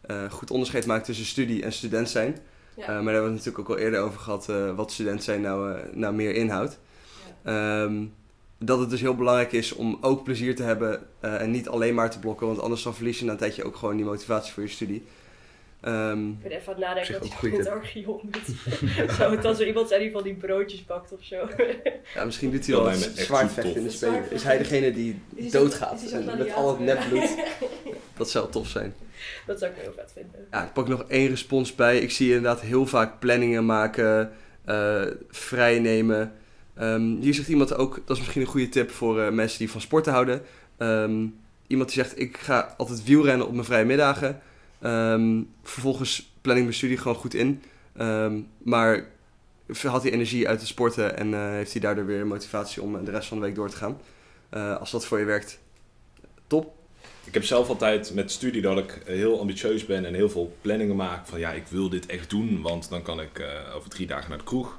eh, 0.00 0.30
goed 0.30 0.50
onderscheid 0.50 0.86
maakt 0.86 1.04
tussen 1.04 1.26
studie 1.26 1.62
en 1.62 1.72
student 1.72 2.10
zijn. 2.10 2.38
Ja. 2.76 2.86
Maar 2.86 2.86
daar 2.86 2.94
hebben 3.04 3.12
we 3.12 3.36
het 3.36 3.44
natuurlijk 3.44 3.58
ook 3.58 3.76
al 3.76 3.82
eerder 3.82 4.00
over 4.00 4.20
gehad, 4.20 4.48
eh, 4.48 4.74
wat 4.74 4.92
student 4.92 5.22
zijn 5.22 5.40
nou, 5.40 5.78
nou 5.92 6.14
meer 6.14 6.34
inhoudt. 6.34 6.78
Ehm, 7.42 8.04
dat 8.58 8.78
het 8.78 8.90
dus 8.90 9.00
heel 9.00 9.14
belangrijk 9.14 9.52
is 9.52 9.72
om 9.72 9.98
ook 10.00 10.24
plezier 10.24 10.56
te 10.56 10.62
hebben 10.62 11.00
en 11.20 11.50
niet 11.50 11.68
alleen 11.68 11.94
maar 11.94 12.10
te 12.10 12.18
blokken, 12.18 12.46
want 12.46 12.60
anders 12.60 12.82
dan 12.82 12.94
verlies 12.94 13.18
je 13.18 13.24
na 13.24 13.32
een 13.32 13.38
tijdje 13.38 13.64
ook 13.64 13.76
gewoon 13.76 13.96
die 13.96 14.04
motivatie 14.04 14.52
voor 14.52 14.62
je 14.62 14.68
studie. 14.68 15.04
Ehm, 15.84 16.28
Ik 16.30 16.42
ben 16.42 16.50
even 16.52 16.66
aan 16.66 16.74
het 16.74 16.78
nadenken 16.78 17.12
dat 17.12 17.42
in 17.42 17.58
het 17.58 17.68
archeon 17.68 18.20
doet. 18.22 18.56
Zou 19.16 19.32
het 19.32 19.42
dan 19.42 19.56
zo 19.56 19.62
iemand 19.62 19.88
zijn 19.88 20.00
die 20.00 20.10
van 20.10 20.22
die 20.22 20.34
broodjes 20.34 20.84
bakt 20.84 21.12
of 21.12 21.22
zo? 21.22 21.48
ja, 22.14 22.24
misschien 22.24 22.50
doet 22.50 22.66
hij 22.66 22.74
Dat 22.74 22.84
wel 22.84 22.92
lijkt 22.92 23.06
me 23.12 23.16
echt 23.16 23.26
zwaardvechten 23.26 23.64
super 23.64 23.76
in 23.80 23.84
de 23.84 23.88
tof. 23.90 23.98
spelen. 23.98 24.30
Is 24.30 24.42
hij 24.42 24.58
degene 24.58 24.92
die 24.92 25.20
Is 25.34 25.50
doodgaat 25.50 26.02
is 26.02 26.10
en 26.12 26.24
met 26.24 26.54
al 26.54 26.68
het 26.68 26.78
nepbloed? 26.80 27.34
Dat 28.16 28.30
zou 28.30 28.50
tof 28.50 28.68
zijn. 28.68 28.94
Dat 29.46 29.58
zou 29.58 29.72
ik 29.72 29.76
heel 29.82 29.92
vet 29.96 30.12
vinden. 30.14 30.46
Ja, 30.50 30.64
ik 30.64 30.72
pak 30.72 30.88
nog 30.88 31.04
één 31.08 31.28
respons 31.28 31.74
bij. 31.74 31.98
Ik 31.98 32.10
zie 32.10 32.26
inderdaad 32.28 32.60
heel 32.60 32.86
vaak 32.86 33.18
planningen 33.18 33.66
maken, 33.66 34.32
eh 34.64 35.02
vrijnemen. 35.30 36.32
Ehm, 36.74 37.16
hier 37.20 37.34
zegt 37.34 37.48
iemand 37.48 37.76
ook, 37.76 37.94
dat 38.06 38.16
is 38.16 38.22
misschien 38.22 38.40
een 38.42 38.48
goede 38.48 38.68
tip 38.68 38.90
voor 38.90 39.20
eh, 39.20 39.30
mensen 39.30 39.58
die 39.58 39.70
van 39.70 39.80
sporten 39.80 40.12
houden. 40.12 40.42
Ehm, 40.76 41.26
iemand 41.66 41.92
die 41.92 42.02
zegt, 42.02 42.20
ik 42.20 42.36
ga 42.36 42.74
altijd 42.76 43.04
wielrennen 43.04 43.46
op 43.46 43.52
mijn 43.52 43.64
vrije 43.64 43.84
middagen. 43.84 44.40
Ehm, 44.84 45.42
vervolgens 45.62 46.32
plan 46.40 46.56
ik 46.56 46.62
mijn 46.62 46.74
studie 46.74 46.96
gewoon 46.96 47.16
goed 47.16 47.34
in. 47.34 47.62
Ehm, 47.96 48.40
maar 48.58 49.06
haalt 49.82 50.02
hij 50.02 50.12
energie 50.12 50.48
uit 50.48 50.58
het 50.58 50.68
sporten 50.68 51.16
en 51.16 51.34
eh, 51.34 51.40
heeft 51.40 51.72
hij 51.72 51.80
daardoor 51.80 52.06
weer 52.06 52.26
motivatie 52.26 52.82
om 52.82 53.04
de 53.04 53.10
rest 53.10 53.28
van 53.28 53.38
de 53.38 53.44
week 53.44 53.54
door 53.54 53.70
te 53.70 53.76
gaan. 53.76 54.00
Eh, 54.48 54.76
als 54.76 54.90
dat 54.90 55.06
voor 55.06 55.18
je 55.18 55.24
werkt, 55.24 55.58
top. 56.46 56.74
Ik 57.24 57.34
heb 57.34 57.44
zelf 57.44 57.68
altijd 57.68 58.14
met 58.14 58.30
studie 58.30 58.62
dat 58.62 58.78
ik 58.78 59.02
heel 59.04 59.40
ambitieus 59.40 59.86
ben 59.86 60.04
en 60.04 60.14
heel 60.14 60.30
veel 60.30 60.56
planningen 60.60 60.96
maak. 60.96 61.26
Van 61.26 61.38
ja, 61.38 61.52
ik 61.52 61.66
wil 61.66 61.88
dit 61.88 62.06
echt 62.06 62.30
doen, 62.30 62.62
want 62.62 62.88
dan 62.90 63.02
kan 63.02 63.20
ik 63.20 63.38
eh, 63.38 63.76
over 63.76 63.90
drie 63.90 64.06
dagen 64.06 64.28
naar 64.28 64.38
de 64.38 64.44
kroeg. 64.44 64.78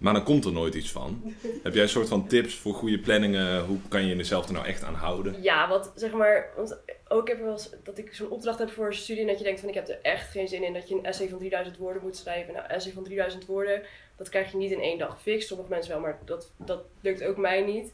Maar 0.00 0.12
dan 0.12 0.24
komt 0.24 0.44
er 0.44 0.52
nooit 0.52 0.74
iets 0.74 0.90
van. 0.90 1.34
Heb 1.62 1.74
jij 1.74 1.82
een 1.82 1.88
soort 1.88 2.08
van 2.08 2.26
tips 2.26 2.54
voor 2.54 2.74
goede 2.74 2.98
planningen? 2.98 3.64
Hoe 3.64 3.78
kan 3.88 4.06
je 4.06 4.16
jezelf 4.16 4.46
er 4.46 4.52
nou 4.52 4.66
echt 4.66 4.82
aan 4.82 4.94
houden? 4.94 5.42
Ja, 5.42 5.68
wat 5.68 5.92
zeg 5.94 6.12
maar, 6.12 6.50
want 6.56 6.78
ook 7.08 7.28
heb 7.28 7.36
ik 7.36 7.42
wel 7.42 7.52
eens 7.52 7.70
dat 7.82 7.98
ik 7.98 8.14
zo'n 8.14 8.30
opdracht 8.30 8.58
heb 8.58 8.70
voor 8.70 8.86
een 8.86 8.94
studie 8.94 9.22
en 9.22 9.28
dat 9.28 9.38
je 9.38 9.44
denkt 9.44 9.60
van 9.60 9.68
ik 9.68 9.74
heb 9.74 9.88
er 9.88 9.98
echt 10.02 10.30
geen 10.30 10.48
zin 10.48 10.64
in 10.64 10.72
dat 10.72 10.88
je 10.88 10.94
een 10.94 11.04
essay 11.04 11.28
van 11.28 11.38
3000 11.38 11.76
woorden 11.76 12.02
moet 12.02 12.16
schrijven. 12.16 12.54
Nou, 12.54 12.66
essay 12.66 12.92
van 12.92 13.04
3000 13.04 13.46
woorden, 13.46 13.82
dat 14.16 14.28
krijg 14.28 14.50
je 14.50 14.56
niet 14.56 14.72
in 14.72 14.80
één 14.80 14.98
dag 14.98 15.22
fix. 15.22 15.46
Sommige 15.46 15.70
mensen 15.70 15.92
wel, 15.92 16.00
maar 16.00 16.18
dat, 16.24 16.52
dat 16.56 16.84
lukt 17.00 17.24
ook 17.24 17.36
mij 17.36 17.62
niet. 17.62 17.92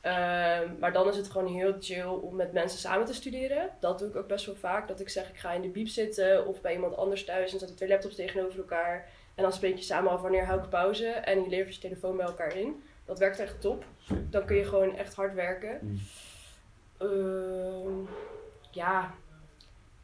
Ehm, 0.00 0.68
maar 0.78 0.92
dan 0.92 1.08
is 1.08 1.16
het 1.16 1.30
gewoon 1.30 1.54
heel 1.54 1.76
chill 1.80 2.04
om 2.04 2.36
met 2.36 2.52
mensen 2.52 2.78
samen 2.78 3.06
te 3.06 3.14
studeren. 3.14 3.70
Dat 3.80 3.98
doe 3.98 4.08
ik 4.08 4.16
ook 4.16 4.28
best 4.28 4.46
wel 4.46 4.54
vaak. 4.54 4.88
Dat 4.88 5.00
ik 5.00 5.08
zeg, 5.08 5.28
ik 5.28 5.36
ga 5.36 5.52
in 5.52 5.62
de 5.62 5.68
biep 5.68 5.88
zitten 5.88 6.46
of 6.46 6.60
bij 6.60 6.72
iemand 6.72 6.96
anders 6.96 7.24
thuis 7.24 7.52
en 7.52 7.58
zetten 7.58 7.76
twee 7.76 7.88
laptops 7.88 8.14
tegenover 8.14 8.58
elkaar. 8.58 9.08
En 9.34 9.42
dan 9.42 9.52
spreek 9.52 9.76
je 9.76 9.82
samen 9.82 10.10
af 10.10 10.20
wanneer 10.20 10.46
hou 10.46 10.60
ik 10.60 10.68
pauze 10.68 11.06
en 11.06 11.42
je 11.42 11.48
levert 11.48 11.74
je 11.74 11.80
telefoon 11.80 12.16
bij 12.16 12.26
elkaar 12.26 12.56
in. 12.56 12.82
Dat 13.04 13.18
werkt 13.18 13.38
echt 13.38 13.60
top. 13.60 13.84
Dan 14.30 14.44
kun 14.44 14.56
je 14.56 14.64
gewoon 14.64 14.96
echt 14.96 15.14
hard 15.14 15.34
werken. 15.34 16.00
Ehm, 16.98 17.98
ja, 18.70 19.14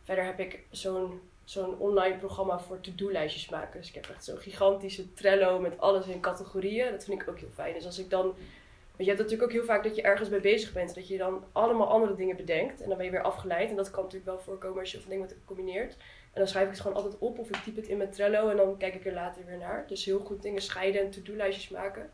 verder 0.03 0.25
heb 0.25 0.39
ik 0.39 0.63
zo'n 0.71 1.21
zo'n 1.51 1.79
online 1.79 2.17
programma 2.17 2.59
voor 2.59 2.81
to-do-lijstjes 2.81 3.49
maken. 3.49 3.81
Dus 3.81 3.89
ik 3.89 3.95
heb 3.95 4.09
echt 4.09 4.25
zo'n 4.25 4.37
gigantische 4.37 5.13
Trello 5.13 5.59
met 5.59 5.79
alles 5.79 6.07
in 6.07 6.21
categorieën. 6.21 6.91
Dat 6.91 7.05
vind 7.05 7.23
ik 7.23 7.29
ook 7.29 7.39
heel 7.39 7.51
fijn. 7.55 7.75
Dus 7.75 7.87
als 7.87 7.99
ik 7.99 8.11
dan... 8.11 8.23
Want 8.23 9.13
je 9.13 9.17
hebt 9.17 9.19
natuurlijk 9.19 9.43
ook 9.43 9.53
heel 9.53 9.65
vaak 9.65 9.83
dat 9.83 9.97
je 9.97 10.03
ergens 10.03 10.29
mee 10.29 10.41
bezig 10.41 10.73
bent. 10.73 10.95
Dat 10.95 11.09
je 11.09 11.19
dan 11.19 11.45
allemaal 11.53 11.89
andere 11.89 12.15
dingen 12.15 12.37
bedenkt. 12.37 12.81
En 12.81 12.89
dan 12.89 12.97
ben 12.97 13.07
je 13.07 13.13
weer 13.13 13.23
afgeleid. 13.23 13.71
En 13.71 13.77
dat 13.77 13.91
kan 13.91 14.03
natuurlijk 14.03 14.31
wel 14.31 14.41
voorkomen 14.41 14.81
als 14.81 14.93
je 14.93 14.99
of 14.99 15.05
dingen 15.05 15.29
combineert. 15.45 15.97
En 16.33 16.41
dan 16.41 16.49
schrijf 16.49 16.65
ik 16.67 16.73
het 16.73 16.81
gewoon 16.81 16.97
altijd 16.97 17.19
op. 17.19 17.39
Of 17.39 17.49
ik 17.49 17.57
typ 17.57 17.77
het 17.77 17.87
in 17.87 17.97
mijn 17.97 18.11
Trello. 18.11 18.49
En 18.49 18.57
dan 18.57 18.77
kijk 18.77 18.95
ik 18.95 19.07
er 19.07 19.13
later 19.13 19.45
weer 19.47 19.59
naar. 19.59 19.85
Dus 19.87 20.05
heel 20.05 20.19
goed 20.19 20.43
dingen 20.43 20.63
scheiden 20.63 21.01
en 21.01 21.11
to-do-lijstjes 21.11 21.69
maken. 21.69 22.11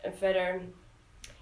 En 0.00 0.16
verder... 0.16 0.60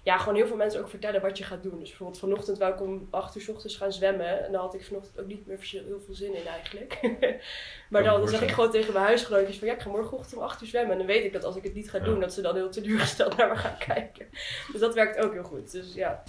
Ja, 0.03 0.17
gewoon 0.17 0.35
heel 0.35 0.47
veel 0.47 0.55
mensen 0.55 0.79
ook 0.79 0.89
vertellen 0.89 1.21
wat 1.21 1.37
je 1.37 1.43
gaat 1.43 1.63
doen. 1.63 1.79
Dus 1.79 1.87
bijvoorbeeld 1.89 2.19
vanochtend 2.19 2.57
wou 2.57 2.73
ik 2.73 2.81
om 2.81 3.07
8 3.09 3.35
uur 3.35 3.41
s 3.41 3.49
ochtends 3.49 3.75
gaan 3.75 3.91
zwemmen. 3.93 4.45
En 4.45 4.51
daar 4.51 4.61
had 4.61 4.73
ik 4.73 4.85
vanochtend 4.85 5.19
ook 5.19 5.27
niet 5.27 5.47
meer 5.47 5.59
heel 5.71 6.01
veel 6.05 6.13
zin 6.13 6.35
in 6.35 6.47
eigenlijk. 6.47 6.99
maar 7.89 8.03
dan 8.03 8.27
zeg 8.27 8.41
ik 8.41 8.51
gewoon 8.51 8.71
tegen 8.71 8.93
mijn 8.93 9.05
huisgenootjes 9.05 9.57
van 9.59 9.67
ja, 9.67 9.73
ik 9.73 9.79
ga 9.79 9.89
morgenochtend 9.89 10.37
om 10.37 10.43
8 10.43 10.61
uur 10.61 10.67
zwemmen. 10.67 10.91
En 10.91 10.97
dan 10.97 11.07
weet 11.07 11.23
ik 11.23 11.33
dat 11.33 11.43
als 11.43 11.55
ik 11.55 11.63
het 11.63 11.73
niet 11.73 11.89
ga 11.89 11.97
Ja. 11.97 12.03
doen, 12.03 12.19
dat 12.19 12.33
ze 12.33 12.41
dan 12.41 12.55
heel 12.55 12.69
teleurgesteld 12.69 13.35
naar 13.37 13.47
me 13.47 13.55
gaan 13.55 13.77
kijken. 13.77 14.27
Dus 14.71 14.79
dat 14.79 14.93
werkt 14.93 15.17
ook 15.17 15.33
heel 15.33 15.43
goed. 15.43 15.71
Dus 15.71 15.93
ja, 15.93 16.23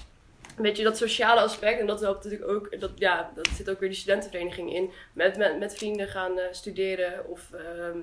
een 0.57 0.63
beetje 0.63 0.85
dat 0.85 0.97
sociale 0.97 1.41
aspect. 1.41 1.81
En 1.81 1.87
dat 1.87 2.01
helpt 2.01 2.25
natuurlijk 2.25 2.51
ook, 2.51 2.81
dat, 2.81 2.91
ja, 2.95 3.31
dat 3.35 3.49
zit 3.49 3.71
ook 3.71 3.81
weer 3.81 3.89
die 3.89 3.99
studentenvereniging 3.99 4.75
in. 4.75 4.91
Met, 5.13 5.37
met, 5.37 5.59
met 5.59 5.75
vrienden 5.75 6.09
gaan 6.09 6.39
eh, 6.39 6.45
studeren 6.51 7.29
of 7.29 7.53
ehm, 7.53 7.99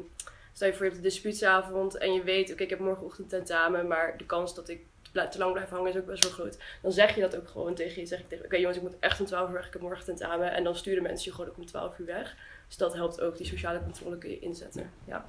stel 0.54 0.68
je 0.68 0.74
voor 0.74 0.86
je 0.86 0.92
hebt 0.92 1.04
een 1.04 1.10
dispuutsavond 1.10 1.98
en 1.98 2.14
je 2.14 2.24
weet, 2.24 2.52
oké, 2.52 2.64
ik 2.64 2.70
heb 2.70 2.80
morgenochtend 2.80 3.30
tentamen, 3.30 3.88
maar 3.88 4.18
de 4.18 4.26
kans 4.26 4.56
dat 4.56 4.70
ik 4.70 4.80
te 5.12 5.38
lang 5.38 5.54
blijf 5.54 5.70
hangen 5.70 5.90
is 5.90 5.98
ook 5.98 6.06
best 6.06 6.24
wel 6.24 6.34
groot. 6.34 6.58
Dan 6.82 6.92
zeg 6.92 7.16
je 7.16 7.22
dat 7.22 7.36
ook 7.36 7.48
gewoon 7.48 7.76
tegen 7.76 8.02
je. 8.02 8.08
Zeg 8.08 8.20
je 8.20 8.28
tegen, 8.28 8.46
oké 8.46 8.56
jongens, 8.56 8.78
ik 8.78 8.84
moet 8.84 8.96
echt 9.00 9.20
om 9.20 9.26
12 9.26 9.48
uur 9.48 9.54
weg, 9.54 9.68
ik 9.68 9.74
heb 9.74 9.82
morgen 9.82 10.06
tentamen. 10.06 10.54
En 10.54 10.64
dan 10.64 10.76
sturen 10.76 11.04
mensen 11.04 11.30
je 11.30 11.36
gewoon 11.36 11.50
ook 11.50 11.58
om 11.58 11.66
12 11.66 12.00
uur 12.00 12.06
weg. 12.06 12.36
Dus 12.68 12.78
dat 12.78 12.94
helpt 12.94 13.22
ook, 13.22 13.38
die 13.38 13.46
sociale 13.46 13.84
controle 13.84 14.18
kun 14.18 14.30
je 14.30 14.40
inzetten. 14.40 14.92
Ja. 15.06 15.26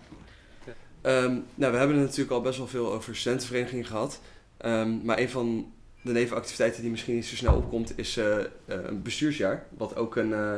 Ehm, 1.02 1.40
nou, 1.54 1.72
we 1.72 1.78
hebben 1.78 1.96
het 1.96 2.06
natuurlijk 2.06 2.30
al 2.30 2.40
best 2.40 2.58
wel 2.58 2.66
veel 2.66 2.92
over 2.92 3.16
studentenverenigingen 3.16 3.84
gehad. 3.84 4.20
Ehm, 4.56 5.04
maar 5.04 5.18
een 5.18 5.28
van 5.28 5.72
de 6.02 6.12
nevenactiviteiten 6.12 6.82
die 6.82 6.90
misschien 6.90 7.14
niet 7.14 7.26
zo 7.26 7.36
snel 7.36 7.56
opkomt 7.56 7.98
is 7.98 8.16
eh, 8.16 8.38
eh, 8.38 8.44
een 8.64 9.02
bestuursjaar. 9.02 9.66
Wat 9.76 9.96
ook 9.96 10.16
een 10.16 10.32
eh, 10.32 10.56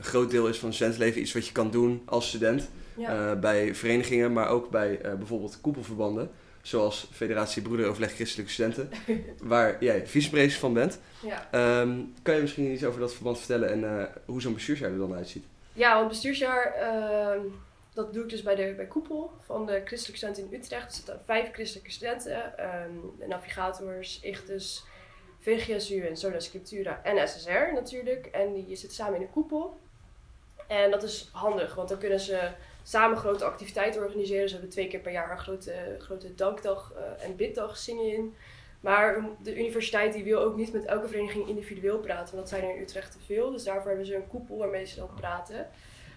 groot 0.00 0.30
deel 0.30 0.48
is 0.48 0.58
van 0.58 0.66
het 0.68 0.76
studentenleven. 0.76 1.20
Iets 1.20 1.32
wat 1.32 1.46
je 1.46 1.52
kan 1.52 1.70
doen 1.70 2.02
als 2.04 2.28
student 2.28 2.68
Ja. 2.96 3.34
bij 3.36 3.74
verenigingen, 3.74 4.32
maar 4.32 4.48
ook 4.48 4.70
bij 4.70 5.00
bijvoorbeeld 5.18 5.58
koepelverbanden. 5.60 6.30
Zoals 6.62 7.08
Federatie 7.12 7.62
Broederoverleg 7.62 8.12
Christelijke 8.14 8.52
Studenten, 8.52 8.90
waar 9.42 9.76
jij 9.84 10.06
vicepresident 10.06 10.58
van 10.60 10.72
bent. 10.72 10.98
ja. 11.22 11.48
Ehm, 11.50 11.98
kan 12.22 12.34
je 12.34 12.40
misschien 12.40 12.72
iets 12.72 12.84
over 12.84 13.00
dat 13.00 13.14
verband 13.14 13.38
vertellen 13.38 13.70
en 13.70 14.08
hoe 14.24 14.40
zo'n 14.40 14.54
bestuursjaar 14.54 14.90
er 14.90 14.98
dan 14.98 15.14
uitziet? 15.14 15.44
Ja, 15.72 15.94
want 15.96 16.08
bestuursjaar, 16.08 16.74
ehm, 16.74 17.40
dat 17.94 18.12
doe 18.12 18.22
ik 18.22 18.28
dus 18.28 18.42
bij 18.42 18.54
de 18.54 18.74
bij 18.76 18.86
Koepel 18.86 19.30
van 19.40 19.66
de 19.66 19.82
christelijke 19.84 20.16
studenten 20.16 20.44
in 20.44 20.58
Utrecht. 20.58 20.88
Er 20.88 20.94
zitten 20.94 21.20
vijf 21.24 21.52
christelijke 21.52 21.90
studenten, 21.90 22.52
de 23.18 23.26
navigators, 23.26 24.20
Ichtus, 24.20 24.84
VGSU 25.38 26.06
en 26.06 26.16
Sola 26.16 26.40
Scriptura 26.40 27.00
en 27.02 27.28
SSR 27.28 27.72
natuurlijk. 27.74 28.26
En 28.26 28.52
die 28.52 28.76
zitten 28.76 28.96
samen 28.96 29.14
in 29.14 29.22
een 29.22 29.30
koepel. 29.30 29.80
En 30.66 30.90
dat 30.90 31.02
is 31.02 31.28
handig, 31.32 31.74
want 31.74 31.88
dan 31.88 31.98
kunnen 31.98 32.20
ze 32.20 32.50
samen 32.82 33.16
grote 33.16 33.44
activiteiten 33.44 34.02
organiseren. 34.02 34.48
Ze 34.48 34.54
hebben 34.54 34.72
twee 34.72 34.88
keer 34.88 35.00
per 35.00 35.12
jaar 35.12 35.30
een 35.30 35.38
grote, 35.38 35.96
grote 35.98 36.34
dankdag 36.34 36.92
eh, 36.96 37.24
en 37.24 37.36
biddag 37.36 37.76
zingen 37.76 38.12
in. 38.12 38.34
Maar 38.80 39.28
de 39.42 39.58
universiteit 39.58 40.12
die 40.12 40.24
wil 40.24 40.40
ook 40.40 40.56
niet 40.56 40.72
met 40.72 40.84
elke 40.84 41.08
vereniging 41.08 41.48
individueel 41.48 41.98
praten, 41.98 42.34
want 42.34 42.36
dat 42.36 42.48
zijn 42.48 42.64
er 42.64 42.76
in 42.76 42.82
Utrecht 42.82 43.12
te 43.12 43.18
veel. 43.26 43.50
Dus 43.50 43.64
daarvoor 43.64 43.88
hebben 43.88 44.06
ze 44.06 44.14
een 44.14 44.28
koepel 44.28 44.56
waarmee 44.56 44.84
ze 44.84 44.96
dan 44.96 45.14
praten. 45.14 45.68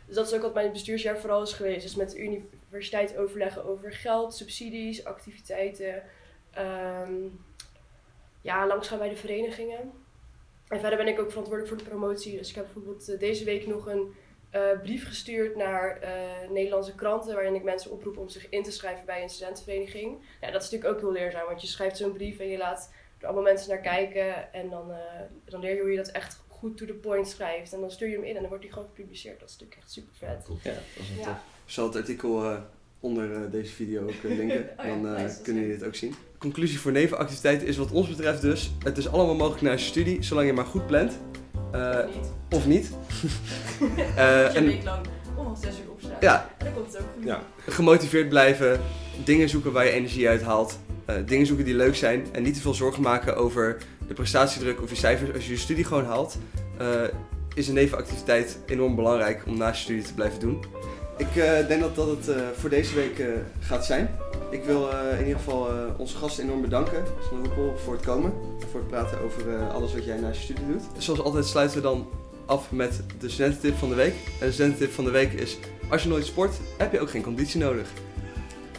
Dus 0.06 0.16
dat 0.16 0.28
is 0.28 0.34
ook 0.34 0.42
wat 0.42 0.54
mijn 0.54 0.72
bestuursjaar 0.72 1.20
vooral 1.20 1.42
is 1.42 1.54
geweest. 1.54 1.82
Dus 1.82 1.96
met 1.96 2.12
de 2.12 2.20
universiteit 2.20 3.18
overleggen 3.18 3.66
over 3.66 3.94
geld, 3.94 4.36
subsidies, 4.36 5.06
activiteiten. 5.06 6.04
ehm, 6.52 7.14
ja, 8.42 8.68
langsgaan 8.68 8.98
bij 8.98 9.10
de 9.10 9.16
verenigingen. 9.16 9.92
En 10.68 10.80
verder 10.80 10.98
ben 10.98 11.08
ik 11.08 11.20
ook 11.20 11.30
verantwoordelijk 11.30 11.68
voor 11.68 11.84
de 11.84 11.90
promotie. 11.90 12.38
Dus 12.38 12.50
ik 12.50 12.56
heb 12.56 12.64
bijvoorbeeld 12.64 13.10
eh, 13.10 13.20
deze 13.20 13.44
week 13.44 13.68
nog 13.68 13.88
een 13.88 14.14
eh, 14.50 14.80
brief 14.82 15.08
gestuurd 15.08 15.56
naar 15.56 15.98
eh, 16.00 16.50
Nederlandse 16.50 16.96
kranten. 16.96 17.34
Waarin 17.34 17.56
ik 17.56 17.64
mensen 17.64 17.92
oproep 17.92 18.18
om 18.18 18.30
zich 18.30 18.50
in 18.50 18.64
te 18.64 18.72
schrijven 18.72 19.06
bij 19.06 19.22
een 19.22 19.30
studentenvereniging. 19.30 20.18
Ja, 20.42 20.52
dat 20.52 20.64
is 20.64 20.70
natuurlijk 20.70 20.94
ook 20.94 21.00
heel 21.00 21.22
leerzaam. 21.22 21.46
Want 21.46 21.62
je 21.62 21.68
schrijft 21.68 21.98
zo'n 21.98 22.14
brief 22.14 22.40
en 22.40 22.48
je 22.48 22.58
laat 22.58 22.94
er 23.20 23.26
allemaal 23.26 23.44
mensen 23.44 23.70
naar 23.70 23.82
kijken. 23.82 24.54
En 24.54 24.70
dan, 24.70 24.92
dan 25.46 25.60
leer 25.60 25.76
je 25.76 25.82
hoe 25.82 25.92
je 25.92 25.98
dat 25.98 26.12
echt 26.12 26.44
goed 26.66 26.78
to 26.78 26.86
the 26.86 26.94
point 26.94 27.28
schrijft. 27.28 27.74
En 27.74 27.80
dan 27.80 27.92
stuur 27.92 28.08
je 28.10 28.16
hem 28.16 28.24
in 28.24 28.36
en 28.36 28.40
dan 28.40 28.50
wordt 28.50 28.64
die 28.64 28.74
gewoon 28.74 28.88
gepubliceerd. 28.96 29.40
Dat 29.40 29.50
is 29.50 29.56
natuurlijk 29.58 29.82
echt 29.82 29.92
super 29.92 30.14
vet. 30.18 30.46
Ja, 30.64 30.72
dat 30.72 30.82
is 31.18 31.26
Ja. 31.26 31.32
Ik 31.66 31.72
zal 31.72 31.86
het 31.88 31.96
artikel 31.96 32.44
eh, 32.44 32.58
onder 33.00 33.34
eh, 33.36 33.52
deze 33.52 33.74
video 33.74 34.02
ook 34.04 34.24
eh, 34.32 34.38
linken. 34.40 34.70
Oh 34.80 34.86
ja, 34.86 34.96
Dan 34.96 35.16
eh, 35.16 35.24
nice, 35.24 35.42
kunnen 35.42 35.62
jullie 35.64 35.78
dit 35.78 35.88
ook 35.88 35.96
zien. 35.96 36.16
Conclusie 36.38 36.80
voor 36.80 36.92
nevenactiviteiten 36.92 37.68
is 37.68 37.78
wat 37.78 37.92
ons 37.92 38.08
betreft 38.10 38.42
dus... 38.42 38.72
Het 38.84 38.98
is 38.98 39.08
allemaal 39.08 39.36
mogelijk 39.36 39.62
na 39.62 39.72
je 39.72 39.78
studie, 39.78 40.24
zolang 40.24 40.48
je 40.48 40.54
maar 40.54 40.66
goed 40.66 40.88
plant. 40.88 41.20
Eh, 41.72 42.00
Of 42.08 42.16
niet. 42.16 42.28
of 42.52 42.66
niet. 42.66 42.92
Als 42.92 44.08
Eh, 44.16 44.16
je 44.16 44.48
een 44.50 44.56
en 44.56 44.66
week 44.66 44.84
lang 44.84 45.06
om 45.36 45.56
zes 45.56 45.80
uur 45.80 45.92
opstaan. 45.92 46.18
ja, 46.20 46.50
En 46.58 46.66
dan 46.66 46.74
komt 46.74 46.88
het 46.94 47.02
ook 47.02 47.08
goed. 47.16 47.24
Ja. 47.24 47.44
gemotiveerd 47.68 48.30
blijven. 48.30 48.80
Dingen 49.24 49.50
zoeken 49.50 49.72
waar 49.72 49.86
je 49.86 49.92
energie 49.92 50.28
uit 50.28 50.42
haalt. 50.42 50.80
eh, 51.06 51.16
dingen 51.26 51.46
zoeken 51.46 51.66
die 51.66 51.76
leuk 51.76 51.96
zijn. 51.96 52.26
En 52.32 52.44
niet 52.44 52.54
te 52.54 52.62
veel 52.62 52.74
zorgen 52.74 53.02
maken 53.02 53.36
over 53.36 53.78
de 54.08 54.14
prestatiedruk 54.14 54.82
of 54.82 54.90
je 54.90 54.96
cijfers. 54.96 55.34
Als 55.34 55.46
je 55.46 55.52
je 55.52 55.58
studie 55.58 55.84
gewoon 55.84 56.06
haalt, 56.06 56.38
eh, 56.78 56.88
is 57.54 57.68
een 57.68 57.74
nevenactiviteit 57.74 58.60
enorm 58.66 58.96
belangrijk 58.96 59.44
om 59.48 59.58
naast 59.58 59.78
je 59.78 59.84
studie 59.84 60.04
te 60.04 60.14
blijven 60.14 60.40
doen. 60.40 60.64
Ik 61.18 61.36
eh, 61.36 61.68
denk 61.68 61.82
dat 61.82 61.96
dat 61.96 62.08
het 62.08 62.28
eh, 62.30 62.42
voor 62.56 62.70
deze 62.70 62.96
week 62.96 63.20
eh, 63.20 63.28
gaat 63.60 63.86
zijn. 63.86 64.16
Ik 64.50 64.64
wil 64.64 64.92
eh, 64.92 65.20
in 65.20 65.26
ieder 65.26 65.38
geval 65.40 65.70
eh, 65.70 65.76
onze 65.98 66.18
gasten 66.18 66.44
enorm 66.44 66.62
bedanken, 66.62 67.04
Sander 67.30 67.48
Hoepel, 67.48 67.78
voor 67.84 67.94
het 67.94 68.06
komen. 68.06 68.34
Voor 68.72 68.80
het 68.80 68.90
praten 68.90 69.20
over 69.22 69.56
eh, 69.56 69.74
alles 69.74 69.94
wat 69.94 70.06
jij 70.06 70.18
naast 70.18 70.38
je 70.38 70.44
studie 70.44 70.68
doet. 70.68 70.82
Zoals 70.98 71.22
altijd 71.22 71.46
sluiten 71.46 71.78
we 71.78 71.84
dan 71.84 72.08
af 72.46 72.72
met 72.72 73.02
de 73.20 73.30
studententip 73.30 73.78
van 73.78 73.90
de 73.90 73.96
week. 73.96 74.14
En 74.40 74.48
de 74.48 74.54
studententip 74.54 74.92
van 74.92 75.04
de 75.04 75.12
week 75.12 75.34
is, 75.34 75.58
als 75.90 76.04
je 76.04 76.10
nooit 76.10 76.26
sport, 76.26 76.56
heb 76.78 76.92
je 76.92 77.00
ook 77.00 77.10
geen 77.10 77.24
conditie 77.24 77.60
nodig. 77.60 77.88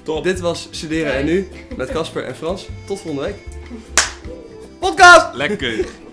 Top. 0.03 0.25
Dit 0.25 0.41
was 0.41 0.69
Studeren 0.71 1.13
en 1.13 1.25
Nu 1.25 1.49
met 1.77 1.91
Casper 1.91 2.25
en 2.25 2.35
Frans. 2.37 2.69
Tot 2.87 3.01
volgende 3.01 3.27
week. 3.27 3.56
Lekker. 5.35 6.06